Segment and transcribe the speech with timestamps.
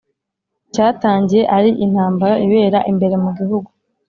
[0.73, 3.69] cyatangiye ari intambara ibera imbere mu gihugu.